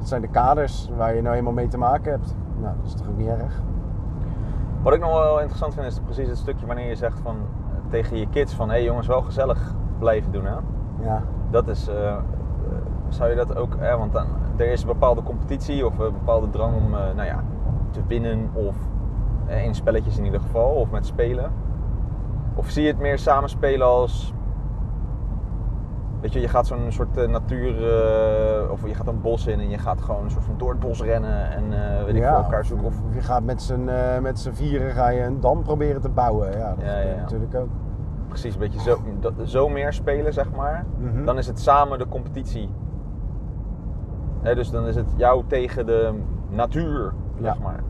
Dat 0.00 0.08
zijn 0.08 0.20
de 0.20 0.28
kaders 0.28 0.90
waar 0.96 1.14
je 1.14 1.22
nou 1.22 1.36
eenmaal 1.36 1.52
mee 1.52 1.68
te 1.68 1.78
maken 1.78 2.10
hebt. 2.10 2.34
Nou, 2.60 2.74
dat 2.76 2.86
is 2.86 2.94
toch 2.94 3.08
ook 3.08 3.16
niet 3.16 3.28
erg? 3.28 3.60
Wat 4.82 4.94
ik 4.94 5.00
nog 5.00 5.12
wel 5.12 5.38
interessant 5.38 5.74
vind 5.74 5.86
is 5.86 6.00
precies 6.00 6.28
het 6.28 6.38
stukje 6.38 6.66
wanneer 6.66 6.88
je 6.88 6.94
zegt 6.96 7.18
van, 7.20 7.36
eh, 7.36 7.90
tegen 7.90 8.16
je 8.18 8.28
kids 8.28 8.54
van... 8.54 8.68
hé 8.68 8.74
hey 8.74 8.84
jongens, 8.84 9.06
wel 9.06 9.22
gezellig 9.22 9.74
blijven 9.98 10.32
doen 10.32 10.44
hè. 10.44 10.54
Ja, 11.02 11.22
Dat 11.50 11.68
is... 11.68 11.88
eh, 11.88 12.08
eh, 12.08 12.16
zou 13.08 13.30
je 13.30 13.36
dat 13.36 13.56
ook... 13.56 13.74
eh, 13.74 13.96
want 13.96 14.12
dan, 14.12 14.26
er 14.56 14.72
is 14.72 14.80
een 14.80 14.86
bepaalde 14.86 15.22
competitie 15.22 15.86
of 15.86 15.98
een 15.98 16.12
bepaalde 16.12 16.50
drang 16.50 16.76
om 16.76 16.94
eh, 16.94 17.00
nou 17.14 17.24
ja, 17.26 17.44
te 17.90 18.00
winnen. 18.06 18.50
Of 18.52 18.76
eh, 19.46 19.64
in 19.64 19.74
spelletjes 19.74 20.18
in 20.18 20.24
ieder 20.24 20.40
geval. 20.40 20.70
Of 20.70 20.90
met 20.90 21.06
spelen. 21.06 21.52
Of 22.54 22.70
zie 22.70 22.82
je 22.82 22.88
het 22.88 22.98
meer 22.98 23.18
samenspelen 23.18 23.86
als... 23.86 24.34
Weet 26.20 26.32
je, 26.32 26.40
je 26.40 26.48
gaat 26.48 26.66
zo'n 26.66 26.92
soort 26.92 27.16
eh, 27.16 27.28
natuur... 27.28 27.92
eh, 27.92 28.70
of 28.70 28.86
je 28.86 28.94
gaat 28.94 29.06
een 29.06 29.20
bos 29.20 29.46
in 29.46 29.60
en 29.60 29.68
je 29.68 29.78
gaat 29.78 30.00
gewoon 30.02 30.24
een 30.24 30.30
soort 30.30 30.44
van 30.44 30.54
door 30.58 30.70
het 30.70 30.78
bos 30.80 31.02
rennen. 31.02 31.50
En 31.50 31.64
eh, 31.72 32.04
weet 32.04 32.14
ik 32.14 32.20
ja, 32.20 32.34
veel, 32.34 32.42
elkaar 32.44 32.64
zoeken. 32.64 32.86
Of, 32.86 32.94
je 33.12 33.20
gaat 33.20 33.42
met 33.42 33.62
z'n 33.62 33.90
met 34.22 34.38
z'n 34.38 34.52
vieren 34.52 34.90
ga 34.90 35.08
je 35.08 35.22
een 35.22 35.40
dam 35.40 35.62
proberen 35.62 36.00
te 36.00 36.08
bouwen. 36.08 36.58
Ja, 36.58 36.74
dat 36.74 36.84
Ja, 36.84 36.98
ja, 36.98 37.16
natuurlijk 37.16 37.54
ook. 37.54 37.68
precies, 38.28 38.54
een 38.54 38.60
beetje 38.60 38.80
zo, 38.80 38.98
zo 39.44 39.68
meer 39.68 39.92
spelen, 39.92 40.32
zeg 40.32 40.50
maar. 40.56 40.84
Mhm. 40.98 41.24
Dan 41.24 41.38
is 41.38 41.46
het 41.46 41.60
samen 41.60 41.98
de 41.98 42.08
competitie. 42.08 42.70
Dus 44.42 44.70
dan 44.70 44.86
is 44.86 44.96
het 44.96 45.06
jou 45.16 45.44
tegen 45.46 45.86
de 45.86 46.14
natuur, 46.48 47.12
zeg 47.42 47.58
maar. 47.60 47.80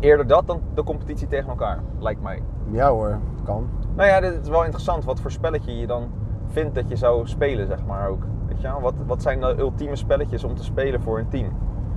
Eerder 0.00 0.26
dat 0.26 0.46
dan 0.46 0.60
de 0.74 0.84
competitie 0.84 1.26
tegen 1.28 1.48
elkaar, 1.48 1.78
lijkt 1.98 2.22
mij. 2.22 2.42
Ja 2.70 2.90
hoor, 2.90 3.18
kan. 3.44 3.68
Nou 3.94 4.08
ja, 4.08 4.20
dit 4.20 4.40
is 4.42 4.48
wel 4.48 4.64
interessant 4.64 5.04
wat 5.04 5.20
voor 5.20 5.30
spelletje 5.30 5.76
je 5.78 5.86
dan 5.86 6.08
vindt 6.54 6.74
dat 6.74 6.88
je 6.88 6.96
zou 6.96 7.26
spelen, 7.26 7.66
zeg 7.66 7.84
maar 7.86 8.08
ook. 8.08 8.22
Weet 8.46 8.60
je 8.60 8.68
wel? 8.68 8.80
Wat, 8.80 8.94
wat 9.06 9.22
zijn 9.22 9.40
de 9.40 9.54
ultieme 9.58 9.96
spelletjes 9.96 10.44
om 10.44 10.54
te 10.54 10.64
spelen 10.64 11.00
voor 11.00 11.18
een 11.18 11.28
team? 11.28 11.48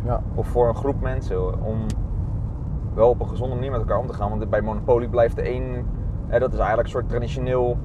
Ja. 0.03 0.21
Of 0.35 0.47
voor 0.47 0.67
een 0.67 0.75
groep 0.75 1.01
mensen 1.01 1.63
om 1.63 1.77
wel 2.93 3.09
op 3.09 3.19
een 3.19 3.27
gezonde 3.27 3.55
manier 3.55 3.71
met 3.71 3.79
elkaar 3.79 3.99
om 3.99 4.07
te 4.07 4.13
gaan. 4.13 4.29
Want 4.29 4.49
bij 4.49 4.61
Monopoly 4.61 5.07
blijft 5.07 5.35
de 5.35 5.41
één, 5.41 5.85
hè, 6.27 6.39
dat 6.39 6.53
is 6.53 6.57
eigenlijk 6.57 6.87
een 6.87 6.93
soort 6.93 7.09
traditioneel, 7.09 7.77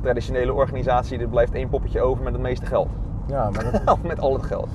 traditionele 0.00 0.52
organisatie. 0.52 1.18
Er 1.18 1.28
blijft 1.28 1.54
één 1.54 1.68
poppetje 1.68 2.00
over 2.00 2.24
met 2.24 2.32
het 2.32 2.42
meeste 2.42 2.66
geld. 2.66 2.88
ja, 3.26 3.50
maar 3.50 3.64
dat, 3.72 3.82
Of 3.94 4.02
met 4.02 4.20
al 4.20 4.32
het 4.32 4.42
geld. 4.42 4.68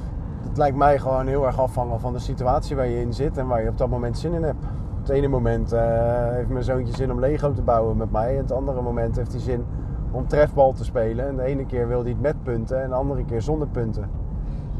Het 0.47 0.57
lijkt 0.57 0.77
mij 0.77 0.99
gewoon 0.99 1.27
heel 1.27 1.45
erg 1.45 1.59
afhangen 1.59 1.99
van 1.99 2.13
de 2.13 2.19
situatie 2.19 2.75
waar 2.75 2.87
je 2.87 3.01
in 3.01 3.13
zit 3.13 3.37
en 3.37 3.47
waar 3.47 3.61
je 3.63 3.69
op 3.69 3.77
dat 3.77 3.89
moment 3.89 4.17
zin 4.17 4.33
in 4.33 4.43
hebt. 4.43 4.65
Op 4.99 5.05
het 5.05 5.09
ene 5.09 5.27
moment 5.27 5.71
eh, 5.71 5.81
heeft 6.29 6.49
mijn 6.49 6.63
zoontje 6.63 6.95
zin 6.95 7.11
om 7.11 7.19
Lego 7.19 7.51
te 7.51 7.61
bouwen 7.61 7.97
met 7.97 8.11
mij. 8.11 8.31
En 8.31 8.41
het 8.41 8.51
andere 8.51 8.81
moment 8.81 9.15
heeft 9.15 9.31
hij 9.31 9.41
zin 9.41 9.65
om 10.11 10.27
trefbal 10.27 10.73
te 10.73 10.83
spelen. 10.83 11.27
En 11.27 11.35
de 11.35 11.43
ene 11.43 11.65
keer 11.65 11.87
wil 11.87 12.01
hij 12.01 12.09
het 12.09 12.21
met 12.21 12.43
punten 12.43 12.81
en 12.83 12.89
de 12.89 12.95
andere 12.95 13.25
keer 13.25 13.41
zonder 13.41 13.67
punten. 13.67 14.09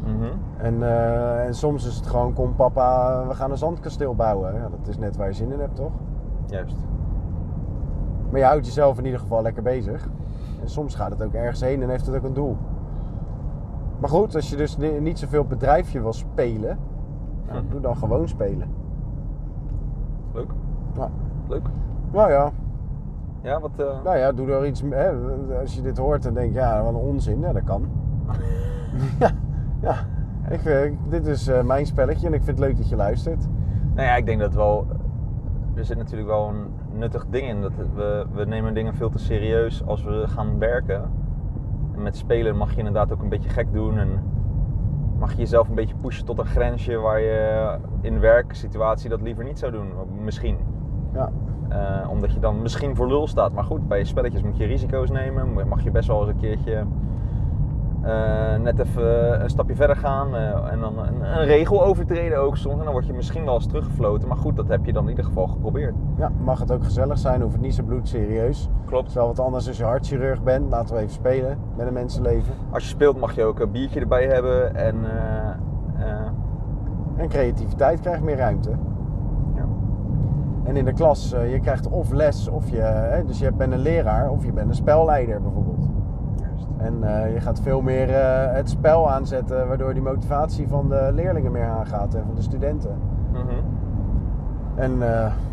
Mhm. 0.04 0.32
En, 0.56 0.82
eh, 0.82 1.46
en 1.46 1.54
soms 1.54 1.86
is 1.86 1.96
het 1.96 2.06
gewoon, 2.06 2.32
kom 2.32 2.54
papa, 2.54 3.24
we 3.28 3.34
gaan 3.34 3.50
een 3.50 3.58
zandkasteel 3.58 4.14
bouwen. 4.14 4.54
Ja, 4.54 4.68
dat 4.68 4.88
is 4.88 4.98
net 4.98 5.16
waar 5.16 5.26
je 5.26 5.32
zin 5.32 5.52
in 5.52 5.60
hebt, 5.60 5.76
toch? 5.76 5.92
Juist. 6.46 6.76
Maar 8.30 8.40
je 8.40 8.46
houdt 8.46 8.66
jezelf 8.66 8.98
in 8.98 9.04
ieder 9.04 9.20
geval 9.20 9.42
lekker 9.42 9.62
bezig. 9.62 10.08
En 10.62 10.68
soms 10.68 10.94
gaat 10.94 11.10
het 11.10 11.22
ook 11.22 11.32
ergens 11.32 11.60
heen 11.60 11.82
en 11.82 11.88
heeft 11.88 12.06
het 12.06 12.16
ook 12.16 12.24
een 12.24 12.32
doel. 12.32 12.56
Maar 13.98 14.10
goed, 14.10 14.34
als 14.34 14.50
je 14.50 14.56
dus 14.56 14.76
ni- 14.76 15.00
niet 15.00 15.18
zoveel 15.18 15.44
bedrijfje 15.44 16.00
wil 16.00 16.12
spelen, 16.12 16.78
nou, 17.48 17.62
doe 17.68 17.80
dan 17.80 17.96
gewoon 17.96 18.28
spelen. 18.28 18.68
Leuk. 20.32 20.50
Ja. 20.96 21.10
Leuk. 21.48 21.66
Nou 22.12 22.30
ja, 22.30 22.50
Ja, 23.42 23.60
wat... 23.60 23.70
eh, 23.76 24.02
nou 24.04 24.16
ja, 24.16 24.32
doe 24.32 24.50
er 24.52 24.66
iets 24.66 24.82
hè, 24.90 25.10
Als 25.60 25.74
je 25.74 25.82
dit 25.82 25.98
hoort 25.98 26.26
en 26.26 26.34
denkt, 26.34 26.54
ja, 26.54 26.82
wat 26.82 26.92
een 26.94 26.98
onzin. 27.00 27.40
Ja, 27.40 27.52
dat 27.52 27.64
kan. 27.64 27.88
ja, 29.20 29.30
ja. 29.80 29.94
Ik, 30.50 30.60
vind- 30.60 30.98
dit 31.08 31.26
is 31.26 31.48
eh, 31.48 31.62
mijn 31.62 31.86
spelletje 31.86 32.26
en 32.26 32.32
ik 32.34 32.42
vind 32.42 32.58
het 32.58 32.66
leuk 32.66 32.76
dat 32.76 32.88
je 32.88 32.96
luistert. 32.96 33.46
Nou 33.94 34.06
ja, 34.06 34.16
ik 34.16 34.26
denk 34.26 34.40
dat 34.40 34.54
wel. 34.54 34.86
Er 35.74 35.84
zit 35.84 35.96
natuurlijk 35.96 36.28
wel 36.28 36.48
een 36.48 36.66
nuttig 36.98 37.26
ding 37.30 37.48
in. 37.48 37.60
Dat 37.60 37.72
we, 37.94 38.26
we 38.32 38.44
nemen 38.44 38.74
dingen 38.74 38.94
veel 38.94 39.08
te 39.10 39.18
serieus 39.18 39.84
als 39.86 40.04
we 40.04 40.24
gaan 40.28 40.58
werken. 40.58 41.02
En 41.94 42.02
met 42.02 42.16
spelen 42.16 42.56
mag 42.56 42.70
je 42.72 42.78
inderdaad 42.78 43.12
ook 43.12 43.22
een 43.22 43.28
beetje 43.28 43.48
gek 43.50 43.72
doen. 43.72 43.98
En 43.98 44.08
mag 45.18 45.32
je 45.32 45.38
jezelf 45.38 45.68
een 45.68 45.74
beetje 45.74 45.94
pushen 46.00 46.24
tot 46.24 46.38
een 46.38 46.46
grensje 46.46 46.96
waar 46.96 47.20
je 47.20 47.76
in 48.00 48.20
werksituatie 48.20 49.10
dat 49.10 49.20
liever 49.20 49.44
niet 49.44 49.58
zou 49.58 49.72
doen. 49.72 49.86
Misschien. 50.24 50.56
Ja, 51.14 51.30
Eh, 51.70 52.10
omdat 52.10 52.32
je 52.32 52.40
dan 52.40 52.62
misschien 52.62 52.96
voor 52.96 53.08
lul 53.08 53.26
staat. 53.26 53.52
Maar 53.52 53.64
goed, 53.64 53.88
bij 53.88 54.04
spelletjes 54.04 54.42
moet 54.42 54.56
je 54.56 54.64
risico's 54.66 55.10
nemen. 55.10 55.68
Mag 55.68 55.82
je 55.82 55.90
best 55.90 56.08
wel 56.08 56.20
eens 56.20 56.28
een 56.28 56.36
keertje 56.36 56.84
eh, 58.02 58.56
net 58.62 58.78
even 58.78 59.42
een 59.42 59.50
stapje 59.50 59.74
verder 59.74 59.96
gaan. 59.96 60.34
eh, 60.36 60.72
en 60.72 60.80
dan 60.80 60.98
een, 60.98 61.38
een 61.38 61.44
regel 61.44 61.84
overtreden 61.84 62.38
ook 62.38 62.56
soms. 62.56 62.78
En 62.78 62.84
dan 62.84 62.92
word 62.92 63.06
je 63.06 63.12
misschien 63.12 63.44
wel 63.44 63.54
eens 63.54 63.66
teruggefloten. 63.66 64.28
Maar 64.28 64.36
goed, 64.36 64.56
dat 64.56 64.68
heb 64.68 64.84
je 64.86 64.92
dan 64.92 65.02
in 65.02 65.08
ieder 65.08 65.24
geval 65.24 65.46
geprobeerd. 65.46 65.94
ja, 66.16 66.30
mag 66.44 66.58
het 66.60 66.72
ook 66.72 66.84
gezellig 66.84 67.18
zijn, 67.18 67.40
hoeft 67.40 67.52
het 67.52 67.62
niet 67.62 67.74
zo 67.74 67.82
bloedserieus. 67.82 68.60
Het 68.80 68.88
Klopt. 68.88 69.08
is 69.08 69.14
wel 69.14 69.26
wat 69.26 69.40
anders 69.40 69.68
als 69.68 69.76
je 69.76 69.84
hartchirurg 69.84 70.42
bent. 70.42 70.70
Laten 70.70 70.94
we 70.94 71.00
even 71.00 71.14
spelen 71.14 71.58
met 71.76 71.86
een 71.86 71.92
mensenleven. 71.92 72.54
Als 72.70 72.82
je 72.82 72.88
speelt 72.88 73.20
mag 73.20 73.34
je 73.34 73.44
ook 73.44 73.60
een 73.60 73.70
biertje 73.70 74.00
erbij 74.00 74.26
hebben. 74.26 74.74
En 74.74 74.96
eh, 75.04 75.48
eh, 76.06 76.26
En 77.16 77.28
creativiteit 77.28 78.00
krijgt 78.00 78.22
meer 78.22 78.36
ruimte. 78.36 78.70
En 80.64 80.76
in 80.76 80.84
de 80.84 80.92
klas, 80.92 81.32
eh, 81.32 81.52
je 81.52 81.60
krijgt 81.60 81.88
of 81.88 82.10
les, 82.12 82.48
of 82.48 82.70
je, 82.70 82.80
hè, 82.80 83.24
dus 83.24 83.38
je 83.38 83.52
bent 83.52 83.72
een 83.72 83.78
leraar 83.78 84.30
of 84.30 84.44
je 84.44 84.52
bent 84.52 84.68
een 84.68 84.74
spelleider 84.74 85.42
bijvoorbeeld. 85.42 85.88
Juist. 86.36 86.66
En 86.76 87.02
eh, 87.24 87.32
je 87.34 87.40
gaat 87.40 87.60
veel 87.60 87.80
meer 87.80 88.10
eh, 88.14 88.54
het 88.54 88.70
spel 88.70 89.10
aanzetten, 89.10 89.68
waardoor 89.68 89.92
die 89.92 90.02
motivatie 90.02 90.68
van 90.68 90.88
de 90.88 91.10
leerlingen 91.12 91.52
meer 91.52 91.68
aangaat 91.68 92.14
en 92.14 92.22
van 92.26 92.34
de 92.34 92.42
studenten. 92.42 92.98
Mhm. 93.32 93.40
En, 94.74 94.98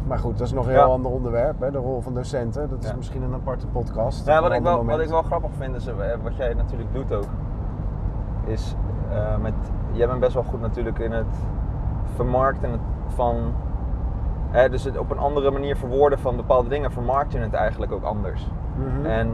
maar 0.08 0.20
goed, 0.20 0.38
dat 0.38 0.48
is 0.48 0.54
nog 0.54 0.66
een 0.66 0.72
Ja. 0.74 0.84
heel 0.84 0.92
ander 0.92 1.12
onderwerp, 1.12 1.60
hè, 1.62 1.72
de 1.72 1.78
rol 1.78 2.02
van 2.02 2.14
docenten. 2.14 2.70
Dat 2.70 2.84
is 2.84 2.90
Ja. 2.90 2.96
misschien 2.96 3.24
een 3.24 3.34
aparte 3.34 3.68
podcast. 3.68 4.26
Ja, 4.28 4.42
wat 4.42 4.52
ik, 4.52 4.62
wel, 4.62 4.86
wat 4.86 5.00
ik 5.00 5.10
wel 5.10 5.22
grappig 5.22 5.50
vind, 5.58 5.76
is, 5.76 5.90
wat 6.24 6.36
jij 6.36 6.54
natuurlijk 6.54 6.94
doet 6.94 7.14
ook, 7.14 7.28
is 8.46 8.76
met, 9.42 9.54
jij 9.92 10.08
bent 10.08 10.20
best 10.20 10.34
wel 10.34 10.44
goed 10.44 10.62
natuurlijk 10.62 11.00
in 11.00 11.12
het 11.12 11.26
vermarkten 12.16 12.80
van, 13.08 13.36
hè, 14.50 14.70
dus 14.70 14.84
het 14.84 14.98
op 14.98 15.12
een 15.12 15.18
andere 15.18 15.52
manier 15.52 15.76
verwoorden 15.78 16.20
van 16.20 16.36
bepaalde 16.36 16.70
dingen, 16.70 16.92
vermarkt 16.92 17.32
je 17.34 17.40
het 17.40 17.54
eigenlijk 17.54 17.92
ook 17.92 18.04
anders. 18.04 18.48
Mhm. 18.76 19.06
En 19.06 19.32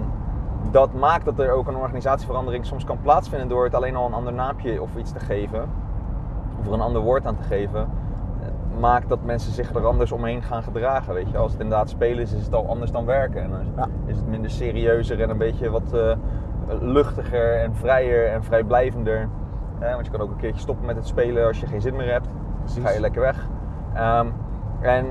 dat 0.71 0.93
maakt 0.93 1.25
dat 1.25 1.39
er 1.39 1.51
ook 1.51 1.67
een 1.67 1.75
organisatieverandering 1.75 2.65
soms 2.65 2.83
kan 2.83 2.97
plaatsvinden 3.01 3.47
door 3.49 3.63
het 3.63 3.75
alleen 3.75 3.95
al 3.95 4.05
een 4.05 4.13
ander 4.13 4.33
naampje 4.33 4.81
of 4.81 4.95
iets 4.95 5.11
te 5.11 5.19
geven, 5.19 5.65
of 6.59 6.67
er 6.67 6.73
een 6.73 6.81
ander 6.81 7.01
woord 7.01 7.25
aan 7.25 7.35
te 7.35 7.43
geven. 7.43 7.79
eh, 8.41 8.79
Maakt 8.79 9.09
dat 9.09 9.19
mensen 9.23 9.51
zich 9.51 9.73
er 9.75 9.85
anders 9.85 10.11
omheen 10.11 10.41
gaan 10.41 10.63
gedragen. 10.63 11.13
Weet 11.13 11.29
je? 11.29 11.37
Als 11.37 11.51
het 11.51 11.61
inderdaad 11.61 11.89
spelen 11.89 12.21
is, 12.23 12.33
is 12.33 12.45
het 12.45 12.53
al 12.53 12.67
anders 12.67 12.91
dan 12.91 13.05
werken. 13.05 13.43
En 13.43 13.49
dan 13.49 13.59
is, 13.59 13.67
Ja. 13.75 13.87
is 14.05 14.15
het 14.17 14.27
minder 14.27 14.49
serieuzer 14.51 15.21
en 15.21 15.29
een 15.29 15.37
beetje 15.37 15.69
wat 15.69 15.93
eh, 15.93 16.15
luchtiger 16.81 17.55
en 17.59 17.75
vrijer 17.75 18.27
en 18.27 18.43
vrijblijvender. 18.43 19.29
Eh, 19.79 19.93
want 19.93 20.05
je 20.05 20.11
kan 20.11 20.21
ook 20.21 20.29
een 20.29 20.35
keertje 20.37 20.61
stoppen 20.61 20.85
met 20.85 20.95
het 20.95 21.07
spelen 21.07 21.47
als 21.47 21.59
je 21.59 21.67
geen 21.67 21.81
zin 21.81 21.95
meer 21.95 22.11
hebt. 22.11 22.27
Dan 22.75 22.83
ga 22.83 22.91
je 22.91 22.99
lekker 22.99 23.21
weg. 23.21 23.47
Ehm, 23.93 24.27
en 24.83 25.05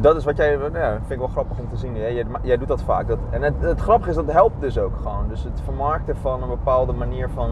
dat 0.00 0.16
is 0.16 0.24
wat 0.24 0.36
jij, 0.36 0.56
nou 0.56 0.78
ja, 0.78 0.90
vind 0.92 1.10
ik 1.10 1.18
wel 1.18 1.28
grappig 1.28 1.58
om 1.58 1.68
te 1.68 1.76
zien. 1.76 1.96
Jij, 1.96 2.14
jij, 2.14 2.24
jij 2.42 2.56
doet 2.58 2.68
dat 2.68 2.82
vaak. 2.82 3.08
Dat, 3.08 3.18
en 3.30 3.42
het, 3.42 3.54
het 3.60 3.80
grappige 3.80 4.10
is, 4.10 4.16
dat 4.16 4.32
helpt 4.32 4.60
dus 4.60 4.78
ook 4.78 4.96
gewoon. 4.96 5.28
Dus 5.28 5.44
het 5.44 5.60
vermarkten 5.64 6.16
van 6.16 6.42
een 6.42 6.48
bepaalde 6.48 6.92
manier 6.92 7.28
van 7.28 7.50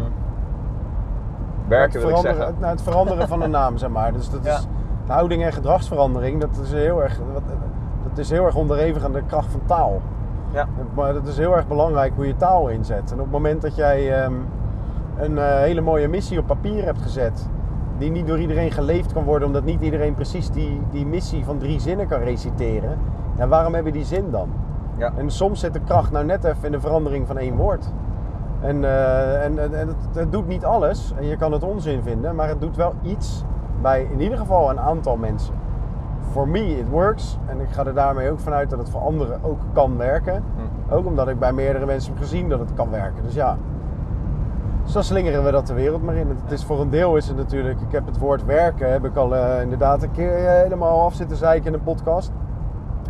werken, 1.68 2.00
het 2.00 2.08
wil 2.08 2.16
ik 2.18 2.22
zeggen. 2.22 2.54
nou, 2.58 2.72
het 2.72 2.82
veranderen 2.82 3.28
van 3.28 3.42
een 3.42 3.50
naam, 3.50 3.76
zeg 3.76 3.90
maar. 3.90 4.12
Dus 4.12 4.30
dat 4.30 4.44
Ja. 4.44 4.54
is 4.54 4.66
de 5.06 5.12
houding 5.12 5.44
en 5.44 5.52
gedragsverandering. 5.52 6.40
Dat 6.40 6.58
is 6.62 6.72
heel 6.72 7.02
erg, 7.02 7.20
dat 8.08 8.18
is 8.18 8.30
heel 8.30 8.44
erg 8.44 8.54
onderhevig 8.54 9.04
aan 9.04 9.12
de 9.12 9.22
kracht 9.26 9.50
van 9.50 9.60
taal. 9.66 10.00
Ja. 10.50 10.66
Maar 10.94 11.14
het 11.14 11.26
is 11.26 11.36
heel 11.38 11.56
erg 11.56 11.68
belangrijk 11.68 12.12
hoe 12.14 12.26
je 12.26 12.36
taal 12.36 12.68
inzet. 12.68 13.10
En 13.12 13.16
op 13.16 13.22
het 13.22 13.32
moment 13.32 13.62
dat 13.62 13.76
jij 13.76 14.22
ehm, 14.22 14.32
een 15.16 15.38
eh, 15.38 15.44
hele 15.44 15.80
mooie 15.80 16.08
missie 16.08 16.38
op 16.38 16.46
papier 16.46 16.84
hebt 16.84 17.02
gezet, 17.02 17.48
die 17.98 18.10
niet 18.10 18.26
door 18.26 18.38
iedereen 18.38 18.70
geleefd 18.70 19.12
kan 19.12 19.24
worden, 19.24 19.48
omdat 19.48 19.64
niet 19.64 19.80
iedereen 19.80 20.14
precies 20.14 20.50
die, 20.50 20.80
die 20.90 21.06
missie 21.06 21.44
van 21.44 21.58
drie 21.58 21.80
zinnen 21.80 22.06
kan 22.06 22.20
reciteren, 22.20 22.98
ja, 23.36 23.48
waarom 23.48 23.74
hebben 23.74 23.92
die 23.92 24.04
zin 24.04 24.30
dan? 24.30 24.48
Ja. 24.96 25.12
En 25.16 25.30
soms 25.30 25.60
zit 25.60 25.72
de 25.72 25.80
kracht 25.80 26.10
nou 26.10 26.24
net 26.24 26.44
even 26.44 26.64
in 26.64 26.72
de 26.72 26.80
verandering 26.80 27.26
van 27.26 27.38
één 27.38 27.56
woord. 27.56 27.92
En, 28.60 28.84
eh, 28.84 29.44
en, 29.44 29.58
en, 29.58 29.74
en 29.74 29.88
het, 29.88 29.96
het 30.12 30.32
doet 30.32 30.46
niet 30.46 30.64
alles, 30.64 31.12
en 31.16 31.26
je 31.26 31.36
kan 31.36 31.52
het 31.52 31.62
onzin 31.62 32.02
vinden, 32.02 32.34
maar 32.34 32.48
het 32.48 32.60
doet 32.60 32.76
wel 32.76 32.94
iets 33.02 33.44
bij 33.82 34.08
in 34.12 34.20
ieder 34.20 34.38
geval 34.38 34.70
een 34.70 34.80
aantal 34.80 35.16
mensen. 35.16 35.54
For 36.30 36.48
me 36.48 36.78
it 36.78 36.88
works, 36.88 37.38
en 37.46 37.60
ik 37.60 37.68
ga 37.70 37.86
er 37.86 37.94
daarmee 37.94 38.30
ook 38.30 38.40
vanuit 38.40 38.70
dat 38.70 38.78
het 38.78 38.90
voor 38.90 39.00
anderen 39.00 39.40
ook 39.42 39.58
kan 39.72 39.96
werken. 39.96 40.34
Hm. 40.34 40.94
Ook 40.94 41.06
omdat 41.06 41.28
ik 41.28 41.38
bij 41.38 41.52
meerdere 41.52 41.86
mensen 41.86 42.12
heb 42.12 42.22
gezien 42.22 42.48
dat 42.48 42.58
het 42.58 42.74
kan 42.74 42.90
werken. 42.90 43.22
Dus 43.22 43.34
ja, 43.34 43.56
dan 44.92 45.04
slingeren 45.04 45.44
we 45.44 45.50
dat 45.50 45.66
de 45.66 45.74
wereld 45.74 46.02
maar 46.02 46.14
in. 46.14 46.28
Het 46.42 46.52
is 46.52 46.64
voor 46.64 46.80
een 46.80 46.90
deel 46.90 47.16
is 47.16 47.28
het 47.28 47.36
natuurlijk, 47.36 47.80
ik 47.80 47.92
heb 47.92 48.06
het 48.06 48.18
woord 48.18 48.44
werken, 48.44 48.92
heb 48.92 49.04
ik 49.04 49.16
al 49.16 49.36
eh, 49.36 49.62
inderdaad 49.62 50.02
een 50.02 50.10
keer 50.10 50.34
eh, 50.46 50.52
helemaal 50.62 51.02
af 51.04 51.14
zitten 51.14 51.36
zeiken 51.36 51.66
in 51.66 51.74
een 51.74 51.82
podcast. 51.82 52.32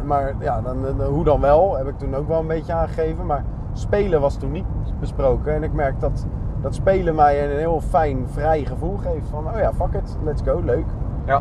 Maar 0.05 0.35
ja, 0.39 0.61
dan, 0.61 0.77
dan- 0.97 1.07
hoe 1.07 1.25
dan 1.25 1.41
wel, 1.41 1.77
heb 1.77 1.87
ik 1.89 1.99
toen 1.99 2.15
ook 2.15 2.29
wel 2.29 2.41
een 2.41 2.47
beetje 2.47 2.73
aangegeven. 2.73 3.27
Maar 3.27 3.45
spelen 3.73 4.21
was 4.21 4.37
toen 4.37 4.53
niet 4.53 4.65
besproken. 5.01 5.55
En 5.55 5.63
ik 5.63 5.73
merk 5.73 6.01
dat, 6.01 6.27
dat 6.61 6.75
spelen 6.75 7.15
mij 7.15 7.45
een 7.51 7.57
heel 7.59 7.81
fijn, 7.81 8.27
vrij 8.29 8.65
gevoel 8.65 8.97
geeft. 8.97 9.29
Van, 9.29 9.47
oh 9.47 9.59
ja, 9.59 9.73
fuck 9.73 9.93
it, 10.03 10.17
let's 10.25 10.43
go, 10.43 10.61
leuk. 10.65 10.85
Ja. 11.25 11.41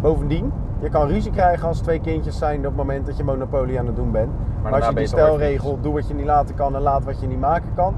Bovendien, 0.00 0.52
je 0.80 0.88
kan 0.88 1.06
ruzie 1.06 1.32
krijgen 1.32 1.68
als 1.68 1.80
twee 1.80 2.00
kindjes 2.00 2.38
zijn 2.38 2.58
op 2.58 2.64
het 2.64 2.76
moment 2.76 3.06
dat 3.06 3.16
je 3.16 3.24
Monopoly 3.24 3.78
aan 3.78 3.86
het 3.86 3.96
doen 3.96 4.10
bent. 4.10 4.30
Maar, 4.62 4.72
als 4.72 4.88
je 4.88 4.94
die 4.94 5.06
stelregel, 5.06 5.78
doe 5.80 5.94
wat 5.94 6.08
je 6.08 6.14
niet 6.14 6.26
laten 6.26 6.54
kan 6.54 6.74
en 6.74 6.80
laat 6.82 7.04
wat 7.04 7.20
je 7.20 7.26
niet 7.26 7.40
maken 7.40 7.70
kan. 7.74 7.94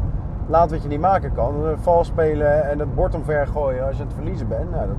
Laat 0.49 0.71
wat 0.71 0.83
je 0.83 0.89
niet 0.89 1.01
maken 1.01 1.33
kan. 1.35 1.55
Vals 1.81 2.07
spelen 2.07 2.71
en 2.71 2.79
het 2.79 2.95
bord 2.95 3.15
omver 3.15 3.47
gooien 3.47 3.87
als 3.87 3.97
je 3.97 4.03
aan 4.03 4.09
het 4.09 4.17
verliezen 4.17 4.49
bent. 4.49 4.71
Nou, 4.71 4.87
dat, 4.87 4.97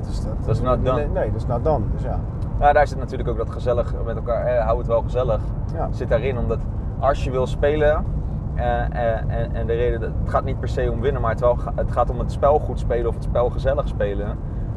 dat 0.00 0.08
is 0.10 0.24
dat. 0.24 0.32
Dat 0.46 0.54
is 0.54 0.60
not 0.60 0.84
done. 0.84 1.06
Nee, 1.12 1.26
dat 1.32 1.40
is 1.40 1.46
not 1.46 1.64
done. 1.64 1.84
Dus 1.92 2.02
ja. 2.02 2.18
Ja, 2.60 2.72
daar 2.72 2.86
zit 2.86 2.98
natuurlijk 2.98 3.28
ook 3.28 3.36
dat 3.36 3.50
gezellig 3.50 3.94
met 4.04 4.16
elkaar, 4.16 4.46
eh, 4.46 4.64
hou 4.64 4.78
het 4.78 4.86
wel 4.86 5.02
gezellig, 5.02 5.40
Ja. 5.74 5.88
zit 5.90 6.08
daarin. 6.08 6.38
Omdat 6.38 6.58
als 6.98 7.24
je 7.24 7.30
wil 7.30 7.46
spelen, 7.46 8.04
eh, 8.54 8.84
eh, 8.84 9.20
en, 9.28 9.54
en 9.54 9.66
de 9.66 9.72
reden, 9.72 10.00
dat- 10.00 10.10
het 10.20 10.30
gaat 10.30 10.44
niet 10.44 10.60
per 10.60 10.68
se 10.68 10.90
om 10.92 11.00
winnen, 11.00 11.20
maar 11.22 11.30
het, 11.30 11.40
wel, 11.40 11.56
het 11.74 11.92
gaat 11.92 12.10
om 12.10 12.18
het 12.18 12.32
spel 12.32 12.58
goed 12.58 12.78
spelen 12.78 13.08
of 13.08 13.14
het 13.14 13.24
spel 13.24 13.50
gezellig 13.50 13.88
spelen. 13.88 14.26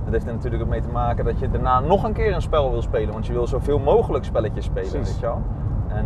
Dat 0.03 0.13
heeft 0.13 0.27
er 0.27 0.33
natuurlijk 0.33 0.63
ook 0.63 0.69
mee 0.69 0.81
te 0.81 0.89
maken 0.91 1.25
dat 1.25 1.39
je 1.39 1.49
daarna 1.49 1.79
nog 1.79 2.03
een 2.03 2.13
keer 2.13 2.33
een 2.35 2.41
spel 2.41 2.71
wil 2.71 2.81
spelen. 2.81 3.13
Want 3.13 3.25
je 3.25 3.33
wil 3.33 3.47
zoveel 3.47 3.79
mogelijk 3.79 4.25
spelletjes 4.25 4.65
spelen, 4.65 4.89
Precies. 4.89 5.09
weet 5.11 5.19
je 5.19 5.25
wel. 5.25 5.41
En 5.87 6.05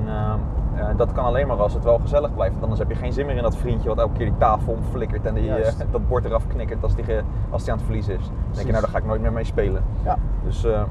eh, 0.75 0.87
dat 0.97 1.11
kan 1.11 1.25
alleen 1.25 1.47
maar 1.47 1.57
als 1.57 1.73
het 1.73 1.83
wel 1.83 1.99
gezellig 1.99 2.33
blijft. 2.33 2.51
Want 2.51 2.63
anders 2.63 2.79
heb 2.81 2.89
je 2.89 2.95
geen 2.95 3.13
zin 3.13 3.25
meer 3.25 3.35
in 3.35 3.43
dat 3.43 3.55
vriendje 3.57 3.89
wat 3.89 3.97
elke 3.97 4.13
keer 4.13 4.25
die 4.25 4.37
tafel 4.37 4.73
omflikkert 4.73 5.25
en 5.25 5.33
die, 5.33 5.53
eh, 5.53 5.73
dat 5.91 6.07
bord 6.07 6.25
eraf 6.25 6.47
knikkert 6.47 6.83
als 6.83 6.95
die, 6.95 7.03
ge- 7.03 7.23
als 7.49 7.61
die 7.63 7.71
aan 7.71 7.77
het 7.77 7.85
verliezen 7.85 8.13
is. 8.19 8.25
Dan 8.25 8.35
denk 8.53 8.65
je, 8.65 8.71
nou 8.71 8.83
daar 8.83 8.91
ga 8.91 8.97
ik 8.97 9.05
nooit 9.05 9.21
meer 9.21 9.33
mee 9.33 9.43
spelen. 9.43 9.83
ja. 10.03 10.17
Dus 10.43 10.63
eh, 10.63 10.83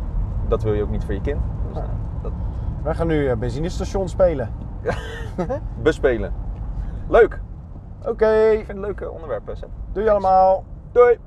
dat 0.48 0.62
wil 0.62 0.72
je 0.72 0.82
ook 0.82 0.90
niet 0.90 1.04
voor 1.04 1.14
je 1.14 1.20
kind. 1.20 1.40
Dus, 1.68 1.76
Ja. 1.76 1.88
dat, 2.22 2.32
Wij 2.82 2.94
gaan 2.94 3.06
nu 3.06 3.36
benzinestation 3.36 4.08
spelen. 4.08 4.50
bespelen. 5.82 6.32
Leuk. 7.08 7.40
Oké, 8.06 8.26
Ik 8.50 8.56
vind 8.56 8.68
het 8.68 8.78
leuke 8.86 9.10
onderwerpen. 9.10 9.56
Seth. 9.56 9.68
doei 9.92 10.08
allemaal. 10.08 10.64
Doei. 10.92 11.18